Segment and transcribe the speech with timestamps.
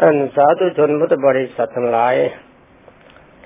[0.00, 2.14] ท่านสาธุชนพุทธบริษัททั้งหลาย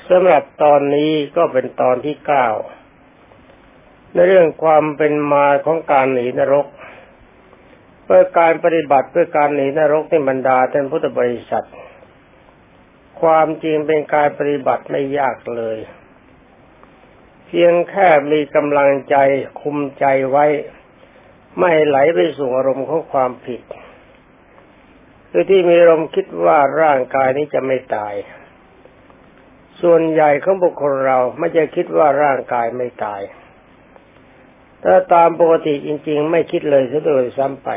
[0.09, 2.47] สำหรับตอนนี้ก็เป็นตอนที่เก้า
[4.13, 6.67] ในเรื่องความเป็นมาของการหนีนรก
[8.05, 11.67] เพื่อการปฏิบัติเพื่อการหนีนรกในบรรดาท่านพุทธบริษัท
[13.23, 15.79] ความจริงเป็นการปฏิบัติไม่ยากเลย
[17.47, 19.17] เพียงแค่มีกำลังใจ
[19.61, 20.47] คุมใจไว้
[21.59, 23.63] ไม่ไหลไปสู่อารมณ์ของความผิด
[25.31, 28.15] คือที่มีลมคิดว่าร่างกายนี้จะไม่ตาย
[29.83, 33.21] ส่วนใหญ่ของบุคคลเราไม่จะคิดว่าร่างกายไม่ตาย
[34.85, 37.69] ถ้าตามปกติจริง ๆ ไม่คิดเลยซะโดยซ้ำไป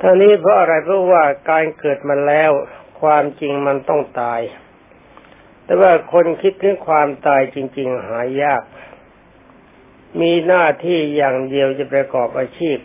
[0.00, 2.50] ท่านี้เพราะอะไรเพราะว่าการเกิดมาแล้ว
[3.00, 4.40] ความจริงมันต้องตาย
[5.64, 8.62] แต่ว่าคนคิดถึงความตายจริง ๆ หายาก
[10.20, 12.78] มีหน้าที่อย่างเดียวจะประกอบอาชีพ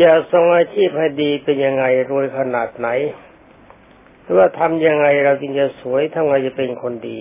[0.00, 2.88] จะทรงอาชีพให้ดีเป็นยังไงรวยขนาดไหน
[4.22, 7.20] หรือว่าทำยังไงเราจึงจะสวยทำไงจะเป็นคนดี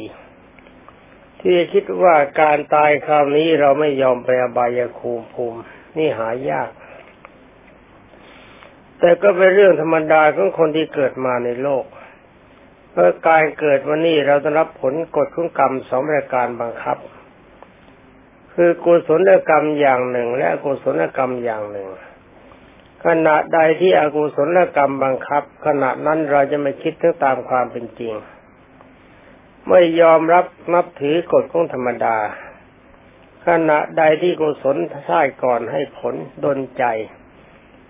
[1.41, 5.59] ที่คิดว่าการตายคราวนี้เราไม่ยอมไปอบายภูมิภูมิ
[5.97, 6.69] นี่หายาก
[8.99, 11.85] แต่ก็เป็นเรื่องธรรมดาของคนที่เกิดมาในโลก
[12.91, 16.97] เพราะการเกิดวันนี้เราต้องรับผลกฎของกรรมสองประการบังคับ
[18.53, 21.87] คือกุศลกรรมอย่างหนึ่ง และกุศลกรรมอย่างหนึ่ง
[23.05, 28.13] ขณะใดที่อกุศลกรรมบังคับ ขณะนั้นเราจะไม่คิดถึงตามความเป็นจริง
[29.69, 32.17] ไม่ยอมรับนับถือกฎของธรรมดา
[33.47, 34.77] ขณะใดที่กุศล
[35.09, 36.83] ท่ายก่อนให้ผลดนใจ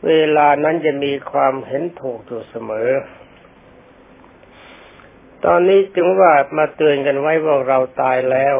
[0.08, 2.90] เวลานั้นจะมีความเห็นถูกอยู่เสมอ
[5.46, 8.56] ตอนนี้จึงว่ามาเตือนกันไว้ว่าเราตายแล้ว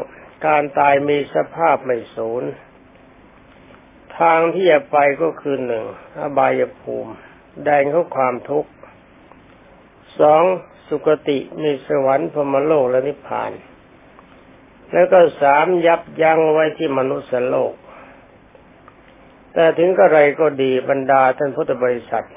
[0.48, 2.44] การตายมีสภาพไม่สูญ
[4.22, 5.86] ทางที่จะไปก็คือหนึ่ง
[6.20, 7.14] อบายภูมิ
[7.64, 8.72] แดงเขาความทุกข์
[10.20, 10.44] สอง
[10.88, 13.52] สุคติมีสวรรค์พมโลกและนิพพาน
[14.92, 17.74] แล้วก็สามยับยั้งไว้ที่มนุษย์โลก
[19.54, 22.28] แต่ถึงกระไรก็ดีบรรดาท่านพุทธบริษัท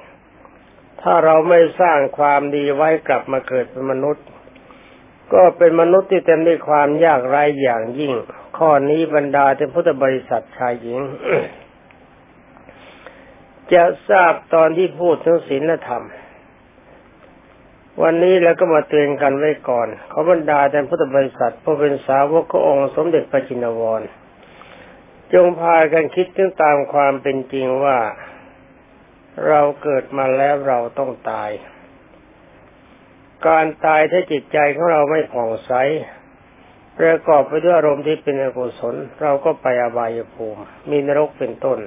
[1.00, 4.24] ถ้าเราไม่สร้างความดีไว้กลับมาเกิดเป็นมนุษย์
[5.32, 8.12] ก็เป็นมนุษย์ที่เต็มด้วยความยากไร้อย่างยิ่ง
[8.58, 11.00] ข้อนี้บรรดาท่านพุทธบริษัทชายหญิง
[13.72, 16.04] จะทราบตอนที่พูดถึงศีลธรรม
[18.02, 24.02] วันนี้เราก็มาเตือนกันไว้ก่อนขอบรรดาแต่พุทธบริษัทผู้เป็นสาวกขององค์สมเด็จพระจินวร
[25.32, 27.98] จงพากันคิดถึงตามความเป็นจริงว่า
[29.48, 31.50] เราเกิดมาแล้วเราต้องตาย
[33.46, 35.72] การตายถ้าจิตใจของเราไม่ผ่องใส
[36.98, 41.78] ประกอบไปด้วยอารมณ์ที่เป็นอกุศล เราก็ไปอบายภูมิ มีนรกเป็นต้น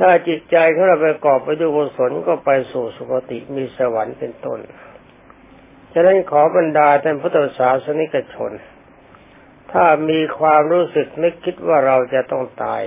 [0.00, 4.60] ถ้าจิตใจของเราประกอบไปด้วยกุศลก็ไปสู่สุคติมีสวรรค์เป็นต้น
[5.92, 8.52] ฉะนั้นขอบรรดาท่านพุทธศาสนิกชน
[9.72, 12.82] ถ้ามีความรู้สึกนึกคิดว่าเราจะต้องตาย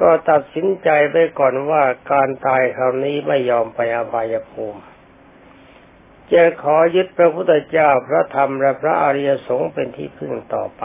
[0.00, 4.80] ก็ตัดสินใจไปก่อนว่าการตายคราวนี้ไม่ยอมไปอบายภูมิ
[6.32, 10.84] จะขอยึดพระพุทธเจ้าพระธรรมและพระอริยสงฆ์เป็นที่พึ่งต่อไป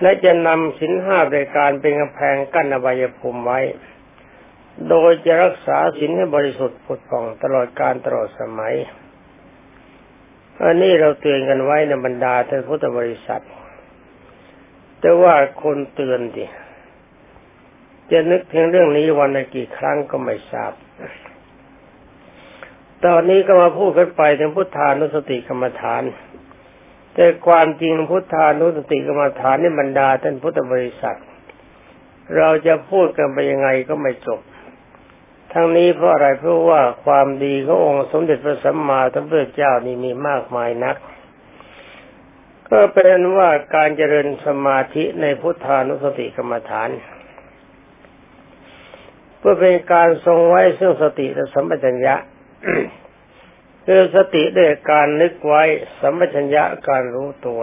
[0.00, 3.60] และจะนำสินห้าบริการเป็นกำแพงกั้นอบายภูมิไว้
[4.88, 8.74] โดยจะรักษาสินให้บริสุทธิ์ผุดผ่องตลอดการตลอดสมัย
[10.62, 13.44] อันนี้เราเตือนกันไว้ในบรรดาท่านพุทธบริษัท
[15.00, 16.46] แต่ว่าคนเตือนดิ
[18.10, 20.72] จะนึกถึงเรื่องนี้วันละกี่ครั้งก็ไม่ทราบ
[23.04, 26.02] ตอนนี้ก็มาพูดกันไปถึงพุทธานุสติกรรมฐาน
[27.14, 31.18] แต่ความจริงพุทธานุสติกรรมฐานนี่บรรดาท่านพุทธบริษัท
[32.36, 34.40] เราจะพูดกันไปยังไงก็ไม่จบ
[35.52, 40.96] ทั้งนี้เพราะอะไรเพราะว่าความดีขององค์สมเด็จพระสัมมาสัมพุทธเจ้านี่มีมากมายนัก
[42.68, 46.88] ก็เป็นว่าการเจริญสมาธิในพุทธานุสติกรรมฐาน
[49.38, 52.14] เพื่อเป็นการทรงไว้ซึ่งสติและสัมปชัญญะ
[53.86, 55.62] คือสติด้วยการนึกไว้
[56.00, 57.62] สัมปชัญญะการรู้ตัว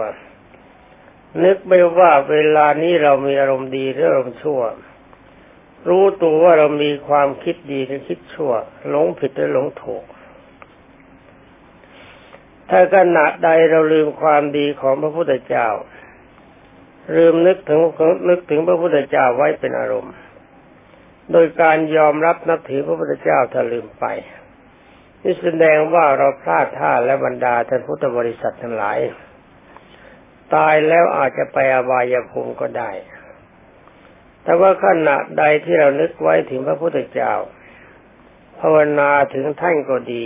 [1.44, 4.60] นึกไม่ว่าเวลานี้เรามีอารมณ์ดีหรืออารมณ์ชั่ว
[5.88, 8.52] รู้ตัวว่าเรามีความคิดดีหรือคิดชั่ว
[8.88, 10.04] หลงผิดหรือหลงถูก
[12.70, 15.68] ถ้าขณะใดเราลืมความดีของพระพุทธเจ้า
[17.16, 17.80] ลืมนึกถึง
[18.28, 20.14] นึกถึงพระพุทธเจ้าไว้เป็นอารมณ์
[21.32, 24.06] โดยการยอมรับนับถือพระพุทธเจ้าถ้าลืมไป
[25.22, 28.98] นี่แสดงว่าเราพลาดท่าและบรรดาท่านพุทธบริษัททั้งหลาย
[30.54, 32.90] ตายแล้วอาจจะไปอบายภูมิก็ได้
[34.44, 37.32] แต่ว่าขณะใดที่เรานึกไว้ถึงพระพุทธเจ้า
[38.60, 40.24] ภาวนาถึงท่านก็ดี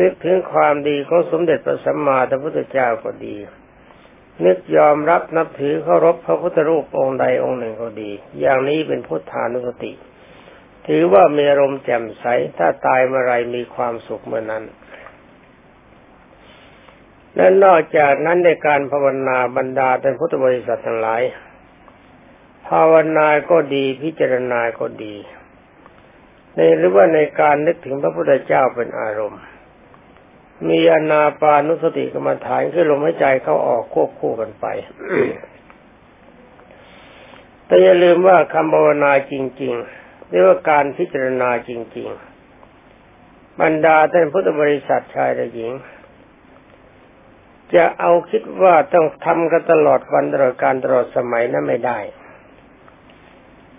[0.00, 3.36] นึกถึงความดีของสมเด็จพระสัมมาสัมพุทธเจ้าก็ดี
[4.44, 8.10] นึกยอมรับนับถือเคารพพระพุทธรูปองค์ใดองค์หนึ่งก็ดี
[8.40, 9.92] อย่างนี้เป็นพุทธานุสติ
[10.88, 12.24] ถือว่ามีอารมณ์แจ่มใส
[12.58, 14.64] ถ้าตายเมื่อไรมีความสุขเมื่อนั้น
[17.36, 21.22] และนอกจากนั้นในการภาวนาบรรดาเป็นพุทธบริษัททั้งหลาย
[22.68, 25.14] ภาวนาก็ดีพิจารณาก็ดี
[26.54, 29.42] ในหรือว่าในการนึกถึงพระพุทธเจ้าเป็นอารมณ์
[30.68, 34.66] มีอนาปานุสติกรรมฐานคือลมหายใจเข้าออกควบคู่กันไป
[37.66, 39.97] แต่อย่าลืมว่าคำภาวนาจริง ๆ
[40.28, 42.08] หรือว่าการพิจารณาจริง
[42.84, 45.72] ๆ บรรดาท่านพุทธบริษัทชายและหญิง
[47.74, 51.98] จะเอาคิดว่าต้องทำกันตลอดวันตลอดการตลอดสมัยนั้นไม่ได้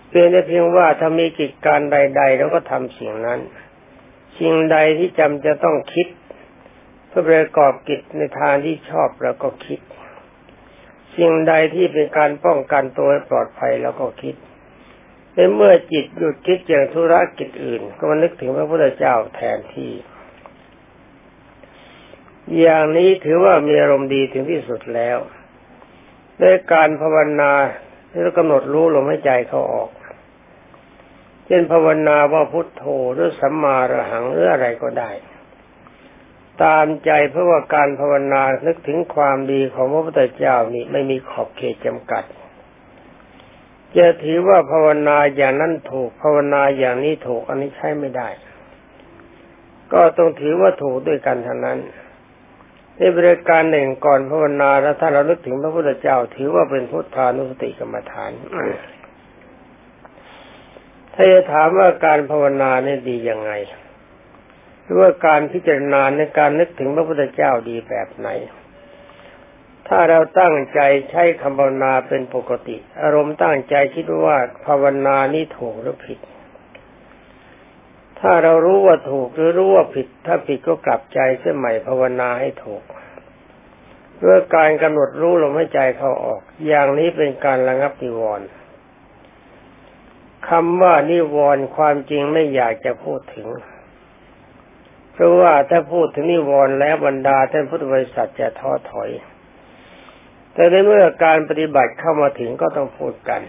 [0.08, 3.40] เพียงแต่เพียงว่าถ้ามีกิจการใดๆเราก็ทำสิ่งนั้น
[4.38, 6.06] สิ่งใดที่จำจะต้องคิด
[7.08, 9.80] เพื่อประกอบกิจในทางที่ชอบเราก็คิด
[11.16, 14.34] สิ่งใดที่เป็นการป้องกันตัวให้ปลอดภัยเราก็คิด
[15.34, 19.92] ในเมื่อจิตหยุดคิดอย่างธุรกิจอื่น ก็มานึกถึงพระพุทธเจ้าแทนที่
[22.58, 25.18] อย่างนี้ถือว่ามีอารมณ์ดีถึงที่สุดแล้ว
[26.40, 27.52] ในการภาวนา
[28.08, 29.90] แล้วกำหนดรู้ลมหายใจเขาออก
[31.46, 32.84] เช่นภาวนาว่าพุทโธ
[33.14, 35.10] หรือสัมมาระหังหรืออะไรก็ได้
[36.62, 42.24] ตามใจเพราะว่าการภาวนานึกถึงความดีของพระพุทธเจ้านี่ไม่มีขอบเขตจำกัด
[43.96, 48.28] จะถือว่าภาวนาอย่างนั้นถูกภาวนาอย่างนี้ถูกอันนี้ใช้ไม่ได้
[49.92, 51.78] ก็ต้องถือว่าถูกด้วยกันเทั้งนั้น
[52.96, 58.30] ในบริการหนึ่งก่อนภาวนาแล้วถ้าเรานึกถึงพระพุทธเจ้า ถือว่าเป็นพุทธานุสติกรรมฐาน
[61.14, 63.52] ถ้าจะถามว่าการภาวนาเนี่ยดียังไง
[64.82, 68.28] หรือว่าการพิจารณาในการนึกถึงพระพุทธเจ้าดีแบบไหน
[69.92, 76.18] ถ้าเราตั้งใจใช้คำภาวนาเป็นปกติ อารมณ์ตั้งใจคิดว่าภาวนานี้ถูกหรือผิด
[78.20, 82.82] ถ้าเรารู้ว่าถูกหรือรู้ว่าผิด ถ้าผิดก็กลับใจเสียใหม่ภาวนาให้ถูก
[84.16, 88.46] เพื่อการกำหนดรู้ลมหายใจเข้าออก อย่างนี้เป็นการระงับนิวรณ์
[90.48, 93.48] คำว่านิวรณ์ความจริงไม่อยากจะพูดถึง
[95.12, 99.10] เพราะว่าถ้าพูดถึงนิวรณ์แล้วบรรดาท่านพุทธบริษัทจะท้อถอย
[100.54, 103.42] แต่ในเมื่อการปฏิบัติเข้ามาถึงก็ต้องพูดกัน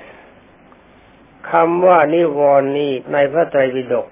[1.51, 4.07] คำว่านิวรณ์นี้ในพระไตรปิฎก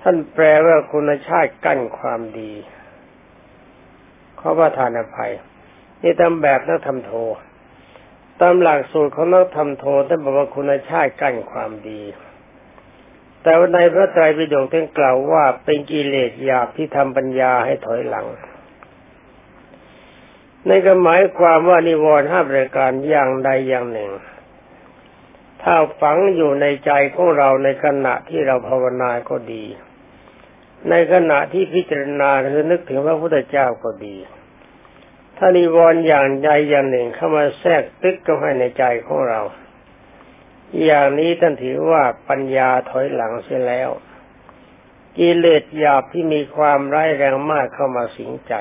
[0.00, 2.52] ท่านแปลว่าคุณชาติกั้นความดี
[4.38, 5.32] ขอประทานอภัย
[6.02, 7.12] นี่ทำแบบนักทำโท
[8.40, 12.02] ตามหลักสูตรของนักธรรมโทท่านบอกว่าคุณชาติกั้นความดี
[13.42, 18.26] แต่ในพระไตรปิฎกท่านกล่าวว่าเป็นกิเลสหยาบที่ทำปัญญาให้ถอยหลัง
[20.66, 24.10] ในก็หมายความว่านิวรณ์ห้าประการอย่างใดอย่างหนึ่ง
[25.62, 29.64] ถ้าฝังอยู่ในใจของเราในขณะที่เราภาวนาก็ดี
[30.90, 34.16] ในขณะที่พิจารณาหรือนึกถึงพระพุทธเจ้าก็ดี
[35.36, 39.40] ถ้านิวรณ์อย่างใดอย่างหนึ่งเข้ามาแทรกตึกเข้าให้ในใจของเรา
[40.84, 43.90] อย่างนี้ท่านถือว่าปัญญาถอยหลังเสียแล้ว
[45.18, 48.54] กิเลสหยาบที่มีความร้ายแรงมากเข้ามาสิงใจ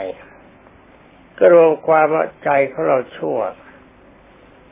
[1.39, 3.39] ก็รวมความว่าใจของเราชั่ว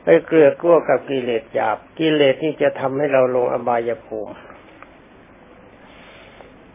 [0.02, 4.34] ไปเกลือกลัวกับกิเลสหยาบ กิเลสนี่จะทำให้เราลงอบายภูมิ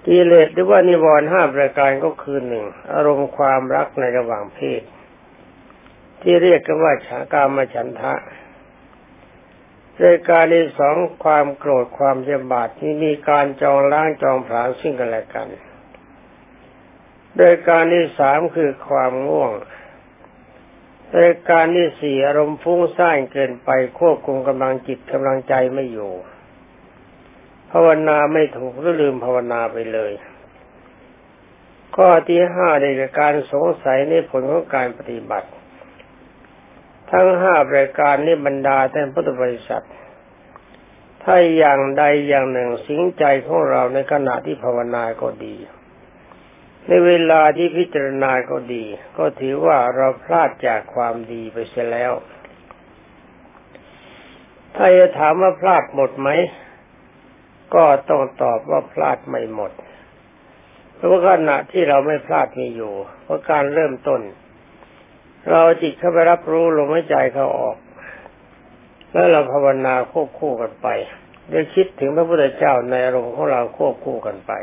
[0.08, 4.82] กิเลสหรือว่านิวรณ์ห้าประการก็คือหนึ่งอารมณ์ความรักในระหว่างเพศ
[6.22, 8.14] ที่เรียกกันว่าฉากามฉันทะ
[10.06, 15.48] รายการที่สองความโกรธความเจ็บาดที่มีการจองล้างจองผลาญซึ่งกันและกัน
[17.42, 19.52] รายการที่สามคือความง่วง
[21.22, 26.12] รายการที่สี่อารมณ์ฟุ้งซ่านเกินไปควบคุมกำลังจิตกำลังใจไม่อยู่
[27.72, 30.13] ภาวนาไม่ถูกหรือลืมภาวนาไปเลย
[31.96, 32.86] ข้อที่ห้าใน
[33.20, 35.50] การสงสัยในผลของการปฏิบัติ
[37.12, 39.86] ทั้งห้ารายการนี้บรรดาท่านพุทธบริษัท
[41.24, 45.55] ถ้าอย่างใดอย่างหนึ่งสิงใจของเราในขณะที่ภาวนาก็ดี
[46.88, 48.86] ในเวลาที่พิจารณาก็ดี
[49.18, 52.13] ก็ถือว่าเราพลาดจากความดีไปเสียแล้ว
[54.75, 56.30] ถ้าจะถามว่าพลาดหมดไหม
[57.75, 59.72] ก็ต้องตอบว่าพลาดไม่หมด
[60.96, 64.22] เพราะว่าขณะที่เราไม่พลาดมีอยู่ เพราะการเริ่มต้น
[65.52, 67.78] เราจิตเข้าไปรับรู้ลมหายใจเขาออก
[69.12, 70.88] แล้วเราภาวนาควบคู่กันไป
[71.50, 74.54] ได้คิดถึงพระพุทธเจ้าในอารมณ์ของเราควบคู่กันไป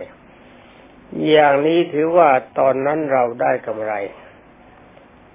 [1.29, 3.93] อย่างนี้ถือว่าตอนนั้นเราได้กำไร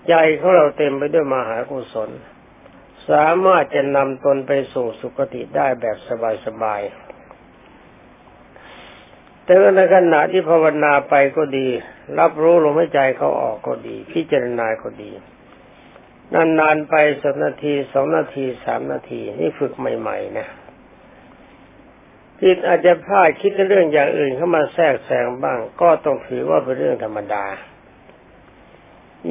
[0.10, 2.10] ใจของเราเต็มไปด้วยมหากุศล
[3.10, 5.98] สามารถจะนำตนไปสู่สุคติได้แบบ
[6.46, 7.04] สบายๆ
[9.44, 11.68] แต่ในขณะที่ภาวนาไปก็ดี
[12.20, 15.12] รับรู้ลมหายใจเขาออกก็ดี พิจารณาก็ดี
[16.34, 20.48] นานๆไปสักนาทีสองนาทีสามนาที นี่ฝึกใหม่ ๆ นะ
[22.44, 27.46] จิตอาจจะพลาดคิดเรื่องอย่างอื่นเข้ามาแทรกแซงบ้าง ก็ต้องถือว่าเป็นเรื่องธรรมดา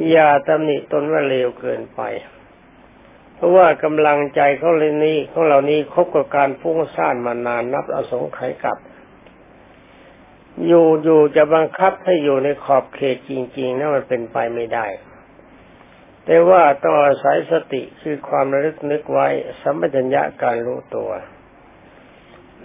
[0.09, 2.01] อย่าตำหนิตนว่าเลวเกินไป
[3.35, 8.77] เพราะว่ากำลังใจเขาเลยนี้ของเรานี้คบกับการฟุ้งซ่านมานานนับอสงไขยกับ
[10.67, 14.85] อยู่อยู่จะบังคับให้อยู่ในขอบเขตจริงๆนั่นมันเป็นไปไม่ได้
[16.25, 19.27] แต่ว่าต้องอาศัยสติคือความระลึกนึกไว้
[19.61, 21.11] สัมปชัญญะการรู้ตัว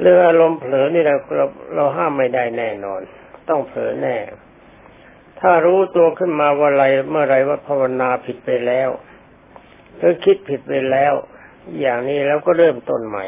[0.01, 3.01] เรื่องอารมณ์เผลอนี่เราเราเราห้ามไม่ได้แน่นอน
[3.49, 4.17] ต้องเผลอแน่
[5.41, 8.89] ถ้ารู้ตัวขึ้นมาว่าอะไรเมื่อไรว่าภาวนาผิดไปแล้ว
[9.97, 11.15] หรือคิดผิดไปแล้ว
[11.81, 13.27] อย่างนี้แล้วก็เริ่มต้นใหม่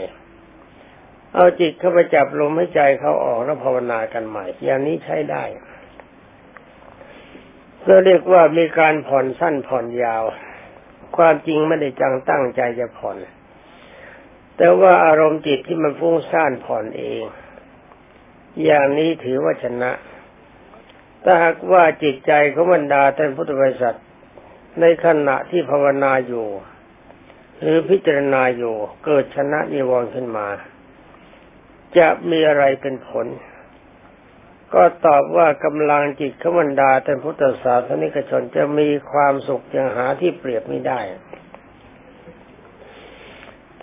[1.34, 5.44] เอาจิตเข้าไปจับลมให้ใจเขาออกแล้วภาวนากันใหม่ อย่างนี้ใช้ได้
[7.86, 10.24] ก็เรียกว่ามีการผ่อนสั้นผ่อนยาว
[11.16, 13.16] ความจริงไม่ได้จังตั้งใจจะผ่อน
[14.56, 17.22] แต่ว่าอารมณ์จิตที่มันฟุ้งซ่านผ่อนเอง
[18.64, 19.90] อย่างนี้ถือว่าชนะ
[21.24, 23.98] ถ้าหากว่าจิตใจของบรรดาท่านพุทธบริษัท
[24.80, 26.48] ในขณะที่ภาวนาอยู่
[27.60, 30.48] หรือพิจารณาอยู่เกิดชนะนิวรณ์ขึ้นมา
[31.98, 33.26] จะมีอะไรเป็นผล
[34.74, 41.00] ก็ตอบว่ากำลังจิตขมันดาแต่พุทธศาสนิกชนจะมีความสุขอย่างหาที่เปรียบไม่ได้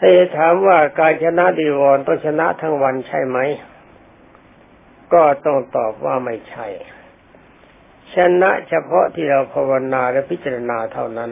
[0.01, 3.37] ถ้าจะถามว่าการชนะดีวรต้องชนะทั้งวันใช่ไหม
[5.13, 6.67] ก็ต้องตอบว่าไม่ใช่
[8.15, 11.31] ชนะเฉพาะที่เราภาวนาและพิจารณาเท่านั้น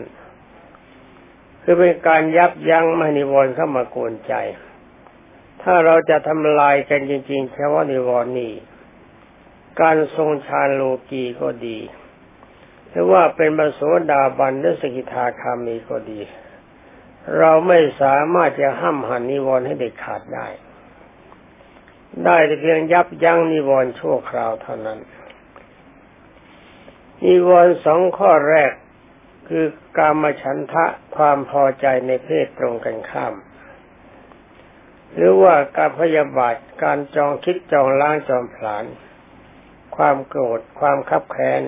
[1.64, 4.34] คือเป็นการยับยั้งไม่นิวรณ์เข้ามากวนใจ
[5.62, 8.54] ถ้าเราจะทำลายกันจริงๆเฉพาะนิวรณ์นี้
[9.82, 11.80] การทรงฌานโลกีก็ดี
[12.90, 13.82] หรือว่าเป็นบรโส
[14.12, 16.20] ดาบันหรือสกิทาคามีก็ดี
[17.40, 20.48] เราไม่สามารถจะห้ามหันนิวรณ์ให้เด็ดขาดได้
[22.26, 25.00] ได้แต่เพียงยับยั้งนิวรณ์ชั่วคราวเท่านั้น
[27.26, 28.72] นิวรณ์สองข้อแรก
[29.48, 29.66] คือ
[29.98, 33.34] การมฉันทะความพอใจในเพศตรงกันข้าม
[35.14, 38.86] หรือว่าการพยาบาทการจองคิดจองล้างจองผลาญ
[39.96, 41.62] ความโกรธความคับแค้น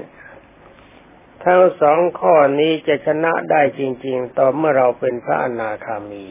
[1.43, 6.25] ทั้งสองข้อนี้จะชนะได้จริง ๆ ต่อเมื่อเราเป็นพระอนาคามี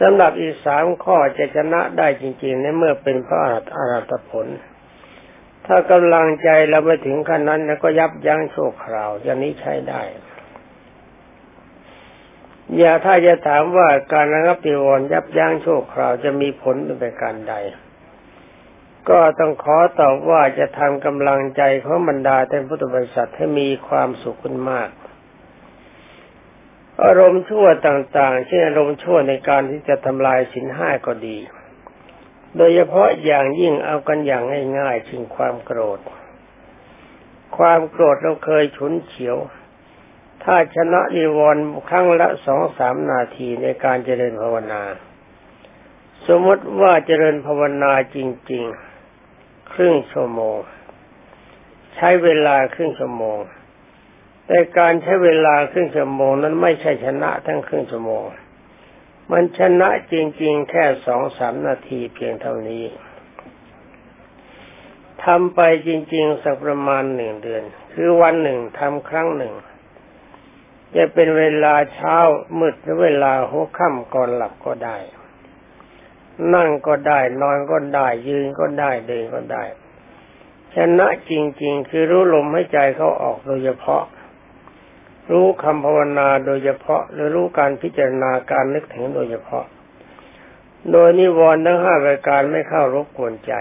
[0.00, 3.46] สำหรับอีกสามข้อจะชนะได้จริง ๆ ในเมื่อเป็นพระอ
[3.90, 4.46] รหัตผล
[5.66, 10.02] ถ้ากำลังใจเราไปถึงขั้นนั้นแล้วก็ยับยั้งโชคคราวอย่างนี้ใช้ได้
[12.78, 17.54] อย่าถ้าจะถามว่าการระงับติวรยับยั้งโชคคราวจะมีผลเป็นการใด
[19.10, 24.90] ก็ต้องขอตอบว่าจะทำกำลังใจของบรรดาท่านพุทธบริษัทให้มีความสุขขึ้นมาก
[27.04, 31.38] อารมณ์ชั่วต่างๆ เช่นอารมณ์ชั่วในการที่จะทำลายสินห้าก็ดี
[32.56, 34.44] โดยเฉพาะอย่างยิ่งเอากันอย่าง
[34.78, 36.00] ง่ายๆถึงความโกรธ
[37.56, 39.36] ความโกรธเราเคยฉุนเฉียว
[40.44, 44.82] ถ้าชนะนิวรณ์ครั้งละสองสามนาทีในการเจริญภาวนา
[46.26, 48.18] สมมติว่าเจริญภาวนาจ
[48.50, 48.91] ริง ๆ
[49.72, 50.58] ครึ่งชั่วโมง
[51.94, 53.38] ใช้เวลาครึ่งชั่วโมง
[54.46, 58.22] แต่การใช้เวลาครึ่งชั่วโมงนั้นไม่ใช่ชนะทั้งครึ่งชั่วโมง
[59.30, 62.84] มันชนะจริง ๆ แค่สองสามนาทีเพียงเท่านี้
[65.24, 67.62] ทำไปจริง ๆ สักประมาณหนึ่งเดือน
[67.92, 69.54] คือวันหนึ่งทำครั้งหนึ่ง
[70.96, 72.16] จะเป็นเวลาเช้า
[72.58, 74.96] มืดหรือเวลาหัวค่ำก่อนหลับก็ได้
[76.54, 79.64] นั่งก็ได้ นอนก็ได้ ยืนก็ได้เดินก็ได้
[80.74, 81.32] ชนะจ
[81.62, 84.04] ริง ๆ คือรู้ลมให้ใจเขาออกโดยเฉพาะ
[85.30, 89.64] รู้คำภาวนาโดยเฉพาะ หรือรู้การพิจารณาการนึกถึงโดยเฉพาะ
[90.92, 93.54] โดยนิวรณ์ทั้งห้ารายการไม่เข้ารบกวนใจ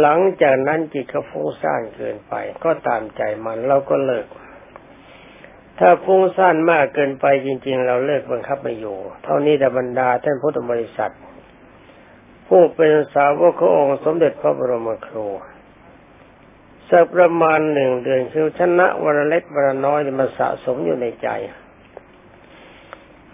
[0.00, 4.26] หลังจากนั้นจิตเขาฟุ้งซ่านเกินไป ก็ตามใจมันเราก็เลิก
[5.78, 11.14] ถ้าฟุ้งซ่านมากเกินไปจริง ๆ เราเลิกบังคับไม่อยู่ เท่านี้ดบรรดาท่านพุทธบริษัท
[12.48, 15.26] ผู้เป็นสาวกขององค์สมเด็จพระบรมครู
[16.90, 21.28] สักประมาณหนึ่งเดือนคือชนะวันเล็กวันน้อยมาสะสมอยู่ในใจ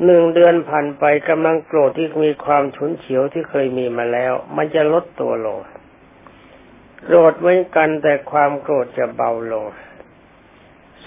[0.04, 5.58] หนึ่งเดือนผ่านไปกำลังโกรธที่มีความฉุนเฉียวที่เคยมีมาแล้ว มันจะลดตัวลง
[7.04, 9.66] โกรธเหมือนกันแต่ความโกรธจะเบาลง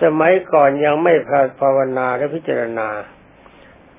[0.01, 2.89] สมัยก่อนยังไม่พาภาวนาและพิจารณา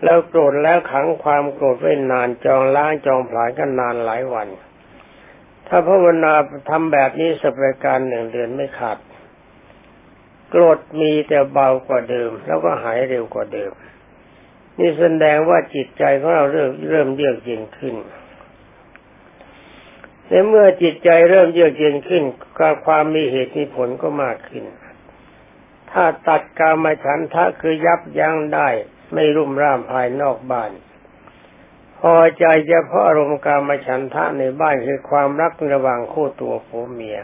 [0.05, 4.49] แล้วโกรธแล้วขังความโกรธไว้นานจองล้างจองผลายกันนานหลายวัน
[5.69, 6.33] ถ้าภาวนา
[6.69, 8.99] ทำแบบนี้สัปดาห์การหนึ่งเดือนไม่ขาด
[10.51, 13.73] โกรธมีแต่เบากว่าเดิม แล้วก็หายเร็วกว่าเดิม
[14.79, 17.95] นี่แสดงว่าจิตใจของเราเริ่มเริ่มเยือกเย็นขึ้น
[20.29, 22.23] ในเมื่อจิตใจเริ่มเยือกเย็นขึ้น
[22.59, 24.65] การความมีเหตุมีผลก็มากขึ้น
[25.95, 28.69] ถ้าตัดกามฉันทะคือยับยั้งได้
[29.13, 30.71] ไม่รุ่มร่ามภายนอกบ้าน
[31.99, 37.19] พอใจเฉพาะอารมณ์กามฉันทะในบ้านคือความรักระหว่างคู่ตัวผัวเมีย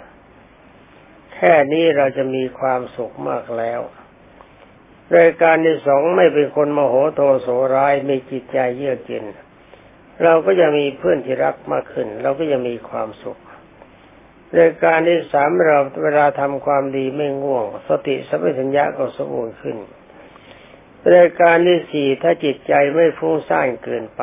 [1.35, 3.81] แค่นี้เราจะมีความสุขมากแล้ว
[5.17, 9.25] รายการที่สองไม่เป็นคนโมโหโทโสร้ายมีจิตใจเยือกเย็น
[10.25, 13.39] เราก็จะมีเพื่อนที่รักมากขึ้น เราก็จะมีความสุข
[14.59, 19.76] รายการที่สามเราเวลาทำความดีไม่ง่วง สติสัมปชัญญะก็สมบูรณ์ขึ้น
[21.16, 24.23] รายการที่สี่ถ้าจิตใจไม่ฟุ้งซ่านเกินไป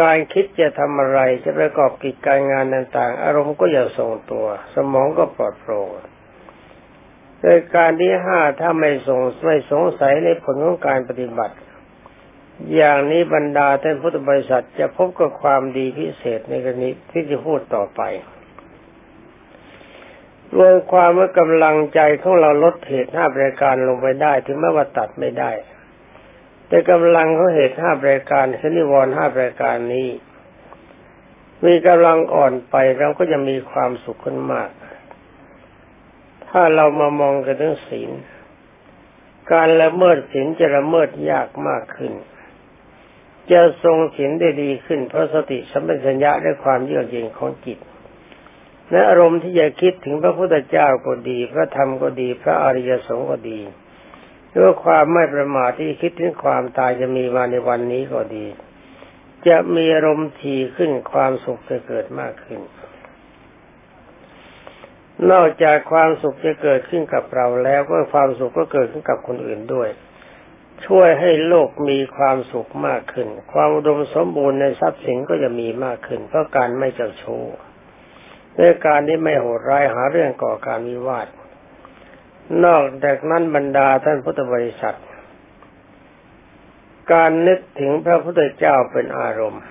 [0.00, 5.88] การคิดจะทำอะไรจะประกอบกิจการงานต่างๆ อารมณ์ก็อย่าทรงตัว สมองก็ปลอดโปร่ง
[7.40, 11.56] โดยการที่ห้าถ้าไม่สงไม่สงสัยในผลของการปฏิบัติ
[12.74, 18.02] อย่างนี้บรรดาท่านพุทธบริษัทจะพบกับความดีพิเศษในกรณีที่จะพูดต่อไป
[20.56, 25.50] รวมความว่ากำลังใจของเราลดเหตุห้าประการลงไปได้ ถึงแม้ว่าตัดไม่ได้
[26.68, 30.08] แต่กำลังของเหตุห้าประการชนิวรห้าประการนี้
[31.66, 34.70] มีกำลังอ่อนไปเราก็จะมีความสุขขึ้นมาก
[36.48, 38.10] ถ้าเรามามองกันเรื่องศีล
[39.52, 42.12] การละเมิดศีลจะละเมิดยากมากขึ้น
[43.52, 47.78] จะทรงศีลได้ดีขึ้นเพราะสติสัมปชัญญะและความเยือกเย็นของจิต
[48.90, 53.60] และอารมณ์ที่จะคิดถึงพระพุทธเจ้าก็ดี พระธรรมก็ดี พระอริยสงฆ์ก็ดี
[54.56, 58.46] ด้วยความไม่ประมาทที่คิดถึงความตายจะมีมาในวันนี้ก็ดี
[59.48, 62.60] จะมีอารมณ์ทีขึ้นความสุขจะเกิดมากขึ้น
[65.30, 69.88] นอกจากความสุขจะเกิดขึ้นกับเราแล้วก็ความสุขก็เกิดขึ้นกับคนอื่นด้วย
[70.86, 77.44] ช่วยให้โลกมีความสุขมากขึ้น ความอุดมสมบูรณ์ในทรัพย์สินก็จะมีมากขึ้น เพราะการไม่เจ้าชู้
[78.60, 81.26] ด้วยการที่ไม่โหดร้ายหาเรื่องก่อการวิวาท
[82.64, 84.98] นอกจากนั้นบรรดาท่านพุทธบริษัท
[87.12, 89.62] การนึกถึงพระพุทธเจ้าเป็นอารมณ์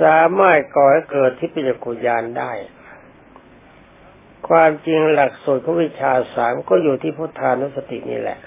[0.00, 2.52] สามารถก่อให้เกิดทิพยกุญาณได้
[4.48, 8.38] ความจริงหลักสูตรของวิชาสามก็อยู่ที่พุทธานุสตินี่แหละ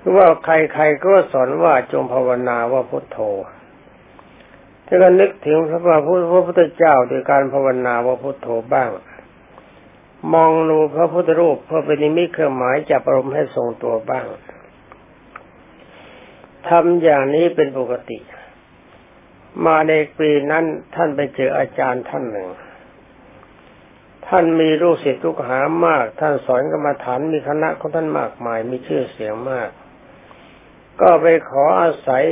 [0.00, 3.18] คือว่าใครๆก็สอนว่าจงภาวนาว่าพุทโธ
[4.86, 6.00] ถ้าก็นึกถึงพระ
[6.46, 8.90] พุทธเจ้าโดยการภาวนาว่าพุทโธบ้าง
[10.34, 14.26] มองดูพระพุทธรูปเพื่อเป็นนิมิตเครื่องหมายจับอารมณ์ให้ทรงตัวบ้าง
[16.68, 18.18] ทำอย่างนี้เป็นปกติ
[19.66, 20.64] มาในปีนั้น
[20.94, 22.48] ท่านไปเจออาจารย์ท่านหนึ่ง
[24.26, 29.70] ท่านมีลูกศิษย์ลูกหามาก ท่านสอนกรรมฐานมีคณะของท่านมากมายมีชื่อเสียงมาก
[31.00, 32.22] ก็ไปขออาศัย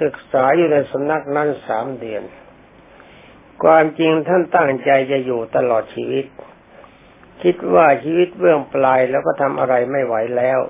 [0.00, 2.22] ศึกษาอยู่ในสำนักนั้นสามเดือน
[3.64, 6.26] ความจริงท่านตั้งใจจะอยู่ตลอดชีวิต
[7.42, 10.60] คิดว่าชีวิตเบื้องปลายแล้วก็ทำอะไรไม่ไหวแล้ว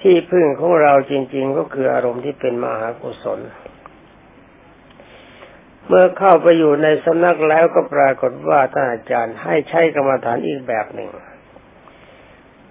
[0.00, 3.40] ที่พึ่งของเราจริง ๆ ก็คืออารมณ์ที่เป็นมหากุศล
[5.88, 11.10] เมื่อเข้าไปอยู่ในสำนักแล้วก็ปรากฏว่าท่านอาจารย์ให้ใช้กรรมฐานอีกแบบหนึ่ง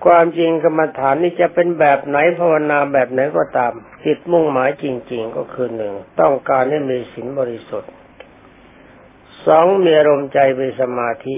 [0.05, 3.73] ความจริงกรรมฐานนี้จะเป็นแบบไหนภาวนาแบบไหนก็ตาม
[4.05, 7.91] จิตมุ่งหมายจริง ๆ ก็คือหนึ่งต้องการให้มีศีลบริสุทธิ์
[9.45, 11.37] สองมีอารมณ์ใจเป็นสมาธิ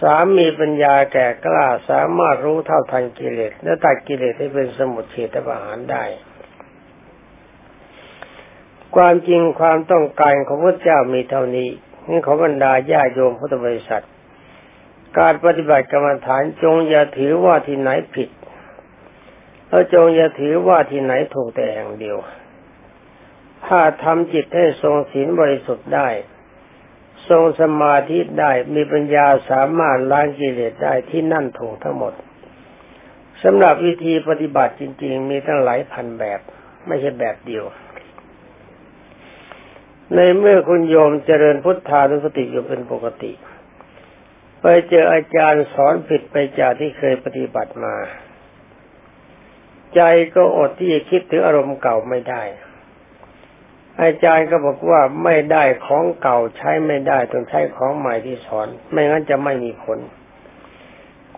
[0.00, 6.04] สามมีปัญญาแก่กล้าสามารถรู้เท่าทันกิเลสและตัดกิเลสให้เป็นสมุทเฉตประหารได้
[8.96, 11.68] ความจริงความต้องการของพระเจ้ามีเท่านี้
[12.08, 14.04] นี่ขอบรรดาญาโยมพุทธบริษัท
[15.18, 18.28] การปฏิบัติกรรมฐานจงอย่าถือว่าที่ไหนผิด
[19.68, 22.18] แล้วจงอย่าถือว่าที่ไหนถูกแต่แห่งเดียว
[23.66, 26.08] ถ้าทำจิตให้ทรงศีลบริสุทธิ์ได้
[27.28, 32.14] ทรงสมาธิได้มีปัญญาสามารถล้างกิเลสได้ที่นั่นถูกทั้งหมด
[33.42, 36.40] สำหรับวิธีปฏิบัติจริง ๆ มีตั้งหลายพันแบบ
[36.86, 37.64] ไม่ใช่แบบเดียว
[40.14, 43.32] ในเมื่อคุณโยมเจริญพุทธานุสติอยู่เป็นปกติ
[44.60, 47.96] ไปเจออาจารย์สอนผิดไปจากที่เคยปฏิบัติมา
[49.94, 50.00] ใจ
[50.34, 52.42] ก็อดที่จะคิดถึงอารมณ์เก่าไม่ได้
[54.02, 59.98] อาจารย์ก็บอกว่าไม่ได้ของเก่าใช้ไม่ได้ต้องใช้ของใหม่ที่สอน ไม่งั้นจะไม่มีผล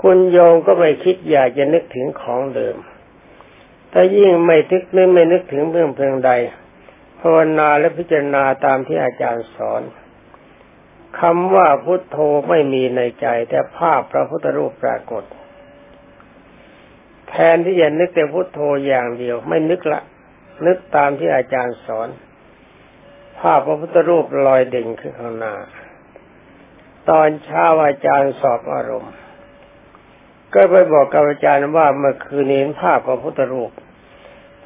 [0.00, 2.76] คุณโยมก็ไม่คิดอยากจะนึกถึงของเดิม
[3.90, 6.30] แต่ยิ่งไม่ทึกนึกไม่นึกถึงเรื่องเพียงใด
[7.22, 9.82] ภาวนาและพิจารณาตามที่อาจารย์สอน
[11.20, 15.24] คำว่าพุทโธไม่มีในใจ แต่ภาพพระพุทธรูปปรากฏ
[17.28, 20.00] แทนที่จะนึกแต่พุทโธอย่างเดียว ไม่นึกละ
[20.66, 22.08] นึกตามที่อาจารย์สอน
[23.38, 25.54] ภาพพระพุทธรูปลอยเด่นขึ้นข้างหน้า
[27.10, 29.14] ตอนเช้าอาจารย์สอบอารมณ์
[30.54, 33.72] ก็ไปบอกกับอาจารย์ว่าเมื่อคืนเห็นภาพพระพุทธรูป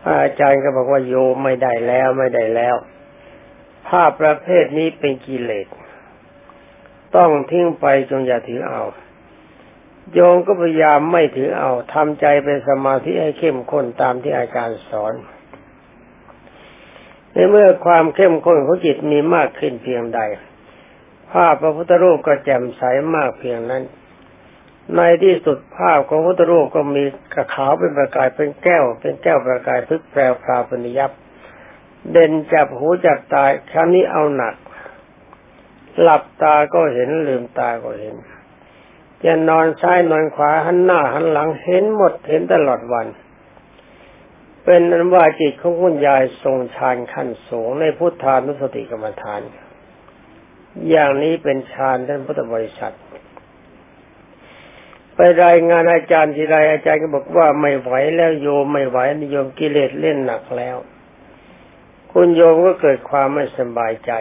[0.08, 2.76] อาจารย์ก็บอกว่าโยไม่ได้แล้วไม่ได้แล้ว
[3.88, 5.66] ภาพประเภทนี้เป็นกิเลส
[7.16, 8.82] ต้องทิ้งไปจงอย่าถือเอา
[10.14, 15.14] โยมก็พยายามไม่ถือเอาทำใจเป็นสมาธิให้เข้มข้นตามที่อาจารย์สอน
[17.32, 20.20] ในเมื่อความเข้มข้นของจิตมีมากขึ้นเพียงใด
[21.30, 22.82] ภาพพระพุทธรูปก็แจ่มใส
[23.14, 23.82] มากเพียงนั้น
[24.94, 31.11] ในที่สุดภาพของพระพุทธรูปก็มีกระขาวเป็นประกายเป็นแก้ว เป็นแก้วประกายพึกแปรพราปนิยับ
[32.12, 34.55] เด่นจับหูจับตาครั้งนี้เอาหนัก
[36.01, 38.14] หลับตาก็เห็นลืมตาก็เห็น
[39.25, 43.07] จะนอนซ้ายนอนขวาหันหน้าหันหลังเห็นหมดเห็นตลอดวัน
[44.64, 49.40] เป็นอันว่าจิตของคุณยายทรงฌานขั้นสูงในพุทธานุสติกรรมฐาน
[50.90, 52.94] อย่างนี้เป็นฌานท่านพุทธบริษัท
[55.16, 60.76] ไปรายงานอาจารย์ทีไรอาจารย์ก็บอกว่าไม่ไหวแล้วโยมไม่ไหวนิยมกิเลสเล่นหนักแล้ว
[62.12, 64.12] คุณโยมก็เกิดความไม่สบายใจ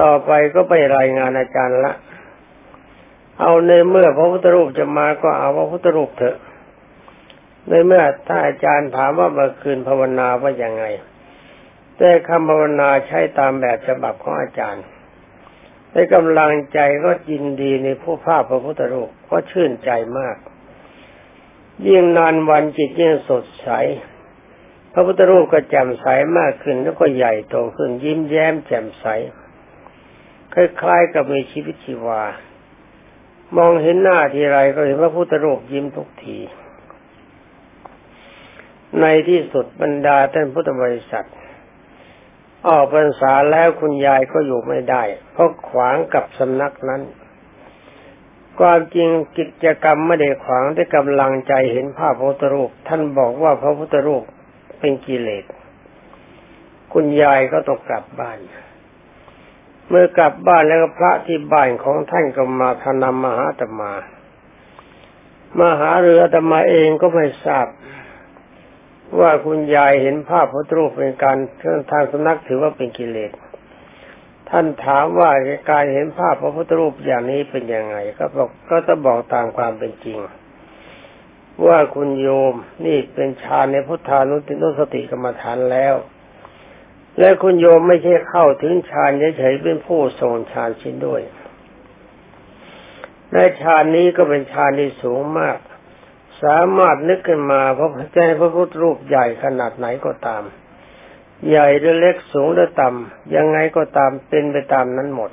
[0.00, 1.92] ต่อไปก็ไปรายงานอาจารย์ละ
[3.40, 6.36] เอาในเมื่อพระพุทธรูปจะมาก็เอาพระพุทธรูปเถอะ
[7.68, 10.84] ในเมื่อถ้าอาจารย์ถามว่าเมื่อคืนภาวนาว่ายังไง
[11.98, 14.84] แต่คำภาวนาใช้ตามแบบฉบับของอาจารย์
[15.96, 20.36] ในกำลังใจก็ยินดีในผู้ภาพพระพุทธรูปก็ชื่นใจมาก
[21.86, 23.68] ยิ่งนานวันจิตยิ่งสดใส
[24.92, 26.06] พระพุทธรูปก็แจ่มใส
[26.38, 29.06] มากขึ้นแล้วก็ใหญ่โตขึ้นยิ้มแย้มแจ่มใส
[30.52, 32.22] คล้ายๆกับมีชีวิตชีวา
[33.56, 36.38] มองเห็นหน้าทีไรก็เห็นพระพุทธรูปยิ้มทุกที
[39.00, 41.26] ในที่สุดบรรดาท่านพุทธบริษัท
[42.68, 47.02] ออกพรรษาแล้วคุณยายก็อยู่ไม่ได้ เพราะขวางกับสำนักนั้น
[48.58, 54.22] ความจริงกิจกรรมไม่ได้ขวางได้กำลังใจเห็นภาพพระพุทธรูป ท่านบอกว่าพระพุทธรูป
[54.78, 55.44] เป็นกิเลส
[56.92, 58.38] คุณยายก็ต้องกลับบ้าน
[59.88, 63.92] เมื่อกลับบ้านแล้วพระที่บ้านของท่านก็มาทนำมหาตมา
[65.60, 67.66] มหาเรือตมาเองก็ไม่ทราบ
[69.20, 71.36] ว่าคุณยายเห็นภาพพระรูปเป็นการ
[71.90, 73.32] ทางสำนักถือว่าเป็นกิเลส
[74.50, 75.30] ท่านถามว่า
[75.70, 80.18] การเห็นภาพพระพุทธรูปอย่างนี้เป็นยังไง ก็บอกก็ต้องบอกตามความเป็นจริง
[81.66, 82.54] ว่าคุณโยม
[82.86, 85.94] นี่เป็นฌานในพุทธานุตินุสติกรรมฐานแล้ว
[87.18, 91.22] และคุณโยมไม่ใช่เข้าถึงฌานเฉยๆเป็นผู้ทรงฌานชิ้นด้วย
[93.32, 95.58] ในฌานนี้ก็เป็นฌานที่สูงมาก
[96.42, 100.42] สามารถนึกขึ้นมาพระใจพระพุทธรูปใหญ่ขนาดไหนก็ตาม
[101.48, 105.30] ใหญ่หรือเล็กสูงหรือต่ำยังไงก็ตามเป็นไปตามนั้นหมด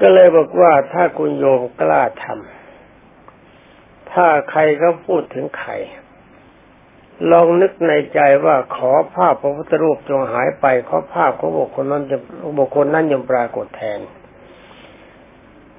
[0.00, 5.72] ก็เลยบอกว่าถ้าคุณโยมกล้าทำถ้าใครก็พูดถึงใคร
[7.30, 12.16] ลองนึกในใจว่าขอภาพพระพุทธรูปจงหายไปขอภาพของบุคคลนั้นจะ
[12.58, 14.00] บุคคลนั้นยังปรากฏแทน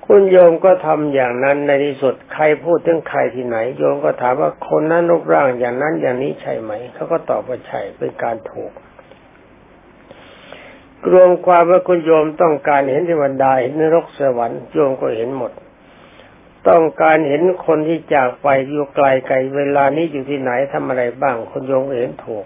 [0.09, 8.71] คุณโยมก็ทำอย่างนั้นในที่สุดใครพูดถึงใครที่ไหน โยมก็ถามว่าคนนั้นรูปร่างอย่างนั้นอย่างนี้ใช่ไหมเขาก็ตอบว่าใช่เป็นการถูก
[11.11, 15.51] รวมความว่าคุณโยมต้องการเห็นเทวดาเห็นนรกสวรรค์โยมก็เห็นหมด
[16.69, 22.45] ต้องการเห็นคนที่จากไปอยู่ไกลไกลเวลานี้อยู่ที่ไหนทำอะไรบ้างคุณโยมเห็นถูก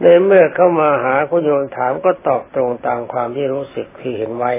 [0.00, 4.52] ในเมื่อเข้ามาหาคุณโยมถามก็ตอบตรงตามความที่รู้สึกที่เห็นไว้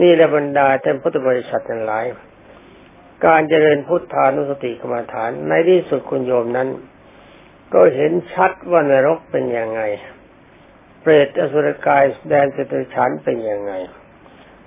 [0.00, 2.04] นี่แหละบรรดาท่านพุทธบริษัททั้งหลาย
[3.26, 6.68] การเจริญพุทธานุสติกรรมฐานในที่สุดคุณโยมนั้น
[7.72, 9.82] ก็เห็นชัดว่านรกเป็นยังไง
[11.00, 13.72] เปรตอสุรกายแดนสตุฉันเป็นยังไง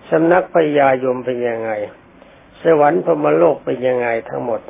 [0.10, 1.72] สำนักพญายมเป็นยังไง
[2.62, 4.62] สวรรค์พมโลกเป็นยังไงทั้งหมด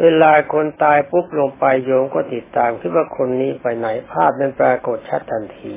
[0.00, 5.74] เวลาคนตายปุ๊บลงไปโยมก็ติดตามคิดว่าคนนี้ไปไหนภาพนั้นปรากฏชัดทันที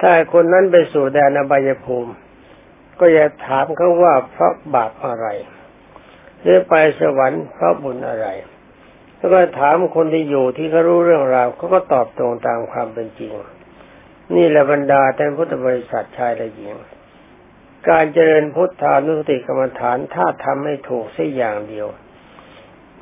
[0.00, 2.12] ถ้าคนนั้นไปสู่แดนอบายภูมิ
[3.00, 5.26] ก็อย่าถามเขาว่าเพราะบาปอะไร
[6.40, 8.26] หรือไปสวรรค์เพราะบุญอะไร
[9.16, 13.32] แล้วก็ถามคนที่อยู่ที่เขารู้เรื่องราวเขาก็ตอบตรงตามความเป็นจริง
[14.36, 16.74] นี่แหละบรรดาท่านพุทธบริษัทชายและหญิง
[17.88, 21.86] การเจริญพุทธานุสติกรรมฐานถ้าทำให้ถูกสักอย่างเดียว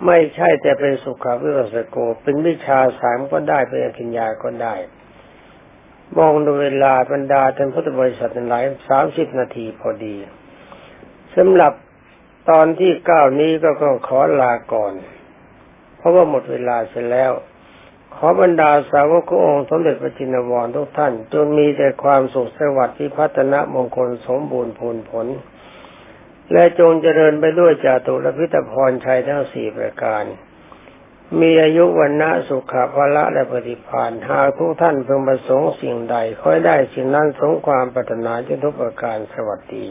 [0.07, 4.75] ไม่ใช่แต่เป็นสุขาวิปัสสโก เป็นวิชาสามก็ได้เป็นปัญญาก็ได้
[6.17, 10.15] มองดูเวลาบรรดาท่านพุทธบริษัทหลายสามสิบนาทีพอดี
[11.37, 11.73] สำหรับ
[12.51, 14.93] ตอนที่เก้านี้ก็ต้องขอลาก่อน
[15.97, 17.33] เพราะว่าหมดเวลาเสร็จแล้ว
[18.17, 25.27] ขอบรรดาสาวกขององค์สมเด็จพระจินวรทุกท่านจงมีแต่ความสุขสวัสดิ์ที่พัฒนามงคลสมบูรณ์ผลผล
[26.53, 30.25] และจงเจริญไปด้วยจาตุรพิตพรชัยทั้งสี่ประการ
[31.41, 39.87] มีอายุวันนะสุขภาละและปฏิพานหากทุกท่านเพิ่งประสงค์สิ่งใดค่อยได้สิ่งนั้นสงความปรารถนาจะทุกประการสวัสดี